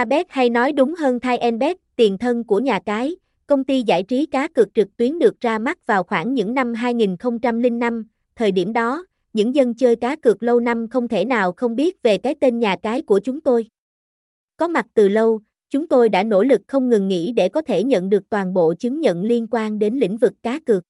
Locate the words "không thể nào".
10.88-11.52